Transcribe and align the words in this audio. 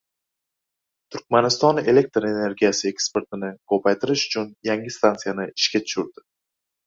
Turkmaniston 1.15 1.81
elektr 1.93 2.25
energiyasi 2.29 2.89
eksportini 2.93 3.51
ko‘paytirish 3.73 4.25
uchun 4.31 4.49
yangi 4.71 4.95
stansiyani 4.97 5.49
ishga 5.53 5.83
tushirdi 5.85 6.27